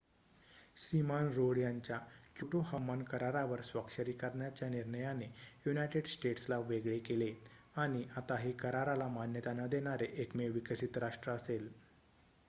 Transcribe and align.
श्रीमान 0.77 1.27
Rudd 1.31 1.57
यांच्या 1.57 1.97
Kyoto 2.35 2.59
हवामान 2.61 3.03
करारावर 3.03 3.61
स्वाक्षरी 3.63 4.13
करण्याच्या 4.13 4.69
निर्णयाने 4.69 5.25
युनायटेड 5.65 6.07
स्टेट्सला 6.07 6.57
वेगळे 6.63 6.97
केले 7.01 7.31
आणि 7.75 8.03
आता 8.15 8.37
हे 8.37 8.51
कराराला 8.57 9.07
मान्यता 9.11 9.53
न 9.53 9.67
देणारे 9.69 10.07
एकमेव 10.15 10.51
विकसित 10.53 10.97
राष्ट्र 10.99 11.31
असेल 11.33 11.69